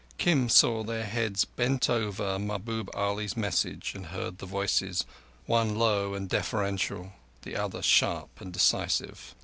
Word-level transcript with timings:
Kim 0.17 0.49
saw 0.49 0.81
their 0.83 1.05
heads 1.05 1.45
bent 1.45 1.87
over 1.87 2.39
Mahbub 2.39 2.89
Ali's 2.95 3.37
message, 3.37 3.93
and 3.93 4.07
heard 4.07 4.39
the 4.39 4.47
voices—one 4.47 5.75
low 5.75 6.15
and 6.15 6.27
deferential, 6.27 7.13
the 7.43 7.55
other 7.55 7.83
sharp 7.83 8.41
and 8.41 8.51
decisive. 8.51 9.35